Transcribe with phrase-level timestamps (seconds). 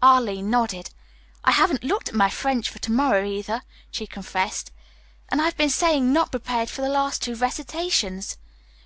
[0.00, 0.88] Arline nodded.
[1.44, 4.72] "I haven't looked at my French for to morrow, either," she confessed,
[5.28, 8.38] "and I've been saying 'not prepared' for the last two recitations.